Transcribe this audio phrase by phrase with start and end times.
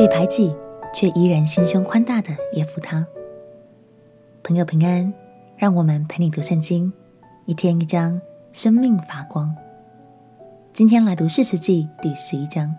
[0.00, 0.56] 被排挤
[0.94, 3.06] 却依然心胸宽大的耶弗他。
[4.42, 5.12] 朋友平安，
[5.58, 6.90] 让我们陪你读圣经，
[7.44, 8.18] 一天一章，
[8.50, 9.54] 生命发光。
[10.72, 12.74] 今天来读士师记第十一章。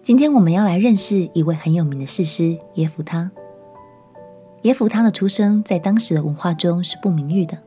[0.00, 3.32] 今天我们要来认识一位很有名的士师耶弗他。
[4.62, 7.58] 耶弗他的出生在当时的文化中是不名誉的，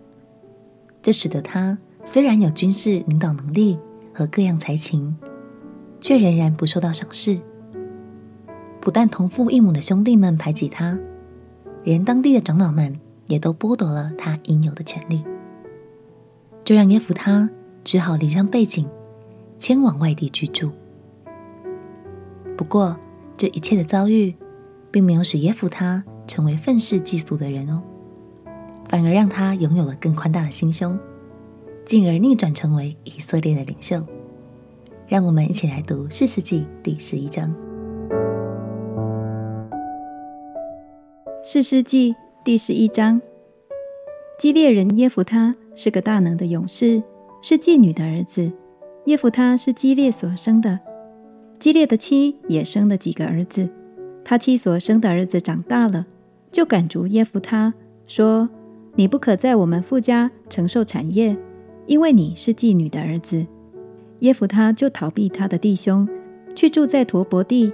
[1.01, 3.77] 这使得他虽然有军事领导能力
[4.13, 5.17] 和各样才情。
[5.99, 7.39] 却仍然不受到赏识，
[8.79, 10.99] 不但同父异母的兄弟们排挤他，
[11.83, 15.23] 连当地的长老们也都剥夺了他应有的权利，
[16.63, 17.49] 这让耶弗他
[17.83, 18.87] 只好离乡背井，
[19.57, 20.71] 迁往外地居住。
[22.55, 22.97] 不过，
[23.35, 24.35] 这一切的遭遇，
[24.91, 27.81] 并没有使耶弗他成为愤世嫉俗的人哦，
[28.87, 30.97] 反而让他拥有了更宽大的心胸，
[31.85, 34.05] 进而逆转成为以色列的领袖。
[35.07, 37.49] 让我们一起来读《士师记》第十一章。
[41.41, 42.11] 《士师记》
[42.43, 43.21] 第十一章，
[44.37, 47.01] 基列人耶弗他是个大能的勇士，
[47.41, 48.51] 是妓女的儿子。
[49.05, 50.77] 耶弗他是基列所生的，
[51.57, 53.69] 基列的妻也生了几个儿子。
[54.25, 56.05] 他妻所生的儿子长大了，
[56.51, 57.73] 就赶逐耶弗他，
[58.07, 58.49] 说
[58.95, 61.37] ：“你不可在我们父家承受产业，
[61.85, 63.47] 因为你是妓女的儿子。”
[64.19, 66.07] 耶弗他就逃避他的弟兄，
[66.55, 67.71] 去住在陀伯地。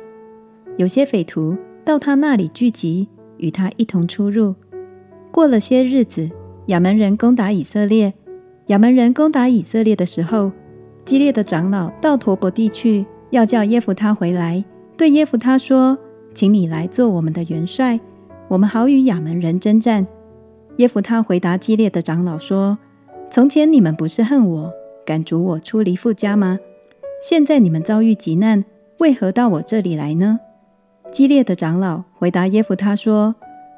[0.77, 1.55] 有些匪徒
[1.85, 4.53] 到他那里聚集，与他一同出入。
[5.31, 6.29] 过了些日子，
[6.67, 8.13] 亚扪人攻打以色列。
[8.67, 10.51] 亚扪人攻打以色列的时候，
[11.05, 14.63] 激烈的长老到陀伯地去，要叫耶弗他回来，
[14.97, 15.97] 对耶弗他说
[16.35, 17.99] ：“请你来做我们的元帅，
[18.47, 20.05] 我们好与亚扪人征战。”
[20.77, 22.77] 耶弗他回答激烈的长老说
[23.31, 24.73] ：“从前你们不是恨我？”
[25.05, 26.59] 敢逐我出离父家吗？
[27.21, 28.65] 现在你们遭遇急难，
[28.99, 30.39] 为何到我这里来呢？
[31.11, 33.35] 激烈的长老回答耶弗他说：“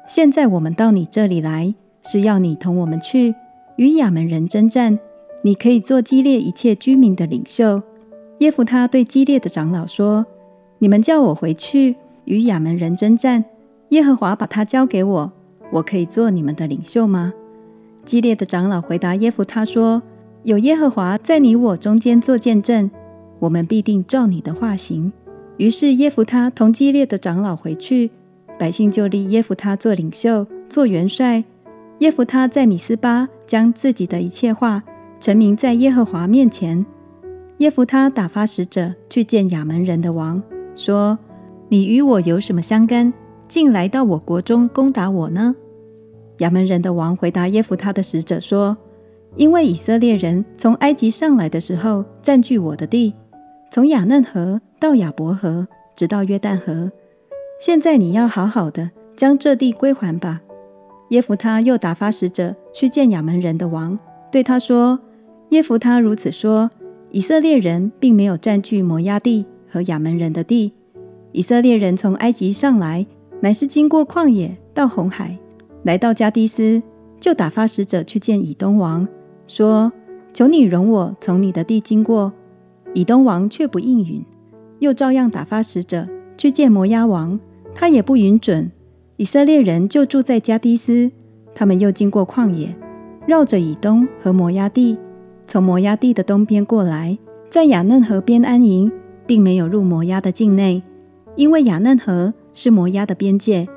[0.08, 3.34] 现在我们到你这里来，是要你同我们去
[3.76, 4.98] 与亚门人征战。
[5.42, 7.82] 你可以做激烈一切居民的领袖。”
[8.40, 10.26] 耶弗他对激烈的长老说
[10.78, 13.44] ：“你们叫我回去与亚门人征战，
[13.90, 15.32] 耶和华把他交给我，
[15.70, 17.32] 我可以做你们的领袖吗？”
[18.04, 20.02] 激烈的长老回答耶弗他说。
[20.46, 22.88] 有耶和华在你我中间做见证，
[23.40, 25.12] 我们必定照你的话行。
[25.56, 28.12] 于是耶弗他同基列的长老回去，
[28.56, 31.42] 百姓就立耶弗他做领袖、做元帅。
[31.98, 34.84] 耶弗他在米斯巴将自己的一切话
[35.18, 36.86] 陈明在耶和华面前。
[37.58, 40.40] 耶弗他打发使者去见亚门人的王，
[40.76, 41.18] 说
[41.68, 43.12] ：“你与我有什么相干？
[43.48, 45.56] 竟来到我国中攻打我呢？”
[46.38, 48.78] 亚门人的王回答耶弗他的使者说。
[49.36, 53.14] 因为以色列人从埃及上来的时候，占据我的地，
[53.70, 56.90] 从雅嫩河到亚伯河，直到约旦河。
[57.60, 60.40] 现在你要好好的将这地归还吧。
[61.10, 63.98] 耶弗他又打发使者去见亚扪人的王，
[64.32, 64.98] 对他说
[65.50, 66.70] ：“耶弗他如此说，
[67.10, 70.72] 以色列人并没有占据摩押地和亚扪人的地。
[71.32, 73.06] 以色列人从埃及上来，
[73.40, 75.38] 乃是经过旷野到红海，
[75.82, 76.82] 来到加低斯，
[77.20, 79.06] 就打发使者去见以东王。”
[79.46, 79.92] 说
[80.32, 82.32] ：“求你容我从你的地经过。”
[82.94, 84.24] 以东王却不应允，
[84.78, 86.08] 又照样打发使者
[86.38, 87.38] 去见摩押王，
[87.74, 88.70] 他也不允准。
[89.18, 91.10] 以色列人就住在加低斯，
[91.54, 92.74] 他们又经过旷野，
[93.26, 94.96] 绕着以东和摩押地，
[95.46, 97.18] 从摩押地的东边过来，
[97.50, 98.90] 在雅嫩河边安营，
[99.26, 100.82] 并没有入摩押的境内，
[101.34, 103.68] 因为雅嫩河是摩押的边界。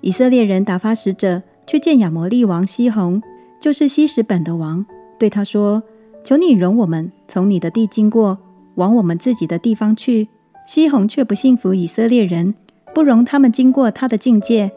[0.00, 3.22] 以色列人打发使者去见亚摩利王西宏，
[3.60, 4.84] 就是希什本的王。
[5.18, 5.82] 对他说
[6.24, 8.38] ：“求你容我们从你的地经过，
[8.76, 10.28] 往我们自己的地方去。”
[10.66, 12.54] 西宏却不信服以色列人，
[12.94, 14.70] 不容他们经过他的境界，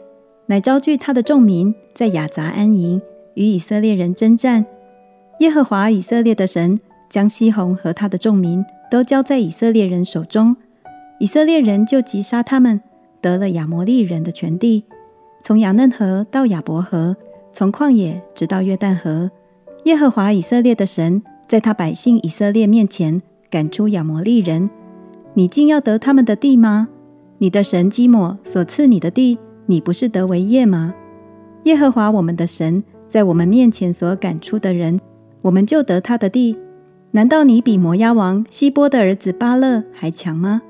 [0.46, 3.00] 乃招聚他的众民在亚杂安营，
[3.34, 4.64] 与以色列人争战。
[5.40, 6.80] 耶和华以色列的神
[7.10, 10.56] 将西宏和他的众民都交在以色列人手中，
[11.20, 12.80] 以色列人就击杀他们，
[13.20, 14.84] 得了亚摩利人的全地，
[15.42, 17.14] 从亚嫩河到亚伯河，
[17.52, 19.30] 从旷野直到约旦河。
[19.84, 23.20] 耶和华以色列的神在他百姓以色列面前
[23.50, 24.70] 赶出亚摩利人，
[25.34, 26.88] 你竟要得他们的地吗？
[27.38, 29.36] 你的神基摩所赐你的地，
[29.66, 30.94] 你不是得为业吗？
[31.64, 35.00] 耶和华我们的神在我们面前所赶出的人，
[35.42, 36.56] 我们就得他的地。
[37.10, 40.62] 难道你比摩押王西波的儿子巴勒还强吗？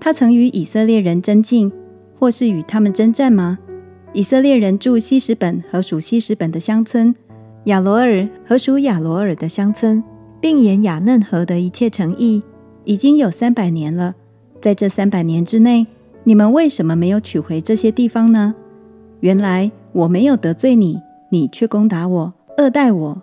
[0.00, 1.70] 他曾与以色列人争竞，
[2.18, 3.58] 或是与他们征战吗？
[4.14, 7.14] 以色列人住希实本和属希实本的乡村。
[7.64, 10.02] 亚罗尔和属亚罗尔的乡村，
[10.38, 12.42] 并沿亚嫩河的一切城邑，
[12.84, 14.14] 已经有三百年了。
[14.60, 15.86] 在这三百年之内，
[16.24, 18.54] 你们为什么没有取回这些地方呢？
[19.20, 21.00] 原来我没有得罪你，
[21.30, 23.22] 你却攻打我，恶待我。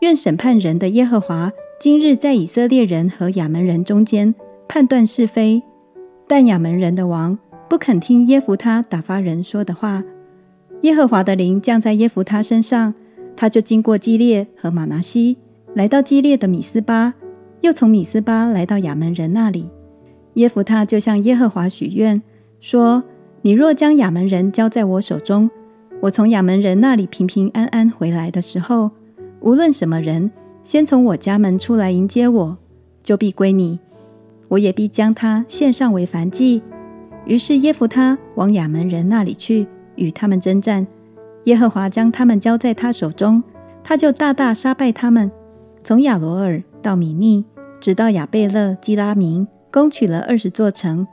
[0.00, 4.34] 愿审判人的耶和华今日在以色列人和亚扪人中间
[4.66, 5.62] 判断是非。
[6.26, 7.38] 但亚扪人的王
[7.68, 10.02] 不肯听耶弗他打发人说的话，
[10.80, 12.94] 耶和华的灵降在耶弗他身上，
[13.36, 15.36] 他就经过基列和玛拿西，
[15.74, 17.14] 来到基列的米斯巴，
[17.60, 19.68] 又从米斯巴来到亚门人那里。
[20.34, 22.22] 耶弗他就向耶和华许愿
[22.60, 23.04] 说
[23.42, 25.50] ：“你若将亚门人交在我手中，
[26.00, 28.90] 我从亚门人那里平平安安回来的时候，
[29.40, 30.30] 无论什么人
[30.64, 32.56] 先从我家门出来迎接我，
[33.02, 33.78] 就必归你。
[34.48, 36.62] 我也必将他献上为燔祭。”
[37.24, 40.86] 于是耶弗他往亚门人那里去，与他们征战。
[41.44, 43.42] 耶和华将他们交在他手中，
[43.82, 45.30] 他就大大杀败他们，
[45.82, 47.44] 从亚罗尔到米尼，
[47.80, 49.46] 直到亚贝勒基拉明。
[49.72, 51.08] 攻取了二十座城，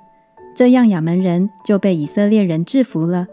[0.53, 3.25] 这样亚扪人就被以色列人制服了。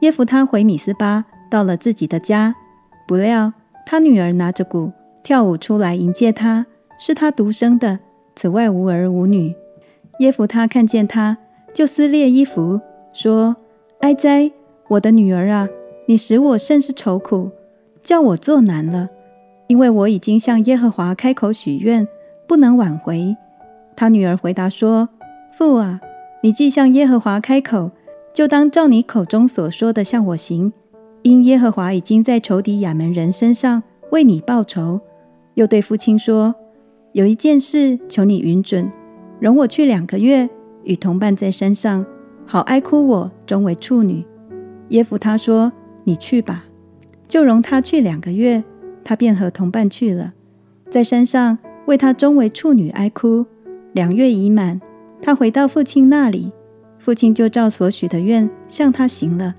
[0.00, 2.54] 耶弗他回米斯巴，到了自己的家，
[3.06, 3.52] 不料
[3.84, 4.90] 他女儿拿着鼓
[5.22, 6.64] 跳舞出来迎接他，
[6.98, 7.98] 是他独生的，
[8.34, 9.54] 此外无儿无女。
[10.20, 11.36] 耶弗他看见他，
[11.74, 12.80] 就撕裂衣服，
[13.12, 13.56] 说
[14.00, 14.50] ：“哀哉，
[14.88, 15.68] 我的女儿啊！
[16.06, 17.50] 你使我甚是愁苦，
[18.02, 19.08] 叫我作难了，
[19.68, 22.06] 因为我已经向耶和华开口许愿，
[22.46, 23.36] 不能挽回。”
[23.96, 25.08] 他女儿回答说
[25.56, 26.00] ：“父啊，
[26.42, 27.90] 你既向耶和华开口，
[28.34, 30.72] 就当照你口中所说的向我行。
[31.22, 35.00] 因耶和华已经在仇敌亚扪人身上为你报仇。”
[35.54, 36.54] 又对父亲说
[37.12, 38.90] ：“有一件事，求你允准，
[39.38, 40.50] 容我去两个月，
[40.82, 42.04] 与同伴在山上，
[42.44, 44.24] 好哀哭我终为处女。”
[44.90, 45.72] 耶弗他说
[46.04, 46.64] ：“你去吧。”
[47.26, 48.62] 就容他去两个月，
[49.02, 50.34] 他便和同伴去了，
[50.88, 53.44] 在山上为他终为处女哀哭。
[53.92, 54.80] 两月已满，
[55.20, 56.52] 他回到父亲那里，
[56.98, 59.54] 父亲就照所许的愿向他行了。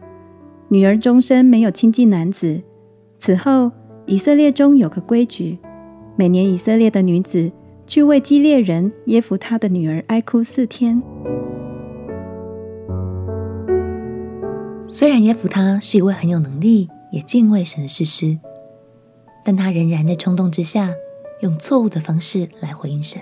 [0.70, 2.62] 女儿终身没有亲近男子。
[3.20, 3.72] 此后，
[4.06, 5.58] 以色列中有个规矩：
[6.16, 7.52] 每年以色列的女子
[7.88, 11.02] 去为基列人耶弗他的女儿哀哭四天。
[14.88, 18.38] 虽然耶弗他是一位很有能力也敬畏神的士师，
[19.44, 20.94] 但他仍然在冲动之下，
[21.42, 23.22] 用错误的方式来回应神。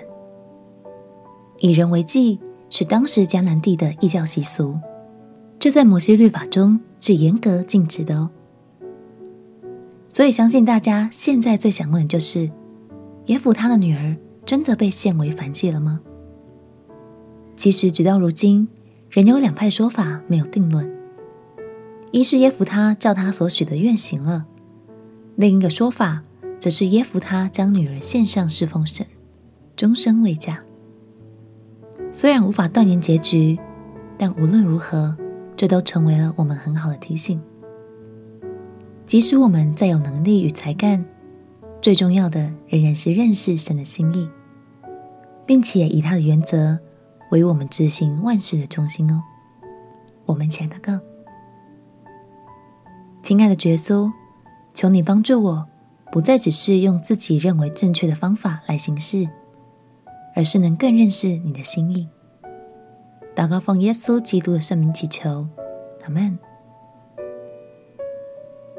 [1.58, 2.38] 以人为祭
[2.68, 4.78] 是当时迦南地的异教习俗，
[5.58, 8.30] 这在摩西律法中是严格禁止的哦。
[10.08, 12.50] 所以，相信大家现在最想问的就是：
[13.26, 16.00] 耶弗他的女儿真的被献为燔祭了吗？
[17.56, 18.68] 其实，直到如今，
[19.10, 20.93] 仍有两派说法没有定论。
[22.14, 24.44] 一是耶弗他照他所许的愿行了；
[25.34, 26.22] 另一个说法
[26.60, 29.04] 则是耶弗他将女儿献上侍奉神，
[29.74, 30.62] 终身未嫁。
[32.12, 33.58] 虽然无法断言结局，
[34.16, 35.16] 但无论如何，
[35.56, 37.42] 这都成为了我们很好的提醒。
[39.04, 41.04] 即使我们再有能力与才干，
[41.82, 44.28] 最重要的仍然是认识神的心意，
[45.44, 46.78] 并且以他的原则
[47.32, 49.20] 为我们执行万事的中心哦。
[50.26, 51.00] 我们亲爱的哥，
[53.24, 54.12] 亲爱的耶稣，
[54.74, 55.66] 求你帮助我，
[56.12, 59.26] 不再只是用自己认为正确的方法来行事。
[60.36, 62.06] 而是能更认识你的心意。
[63.34, 65.48] 祷告奉耶稣基督的圣名祈求，
[66.02, 66.38] 阿门。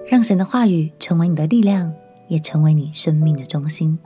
[0.06, 1.92] 让神的话语成为你的力量，
[2.28, 3.98] 也成为你生命的中心。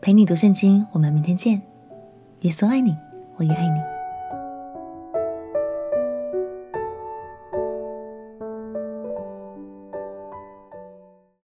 [0.00, 1.62] 陪你读圣经，我们明天见。
[2.40, 2.96] 耶稣爱你，
[3.36, 3.93] 我也爱你。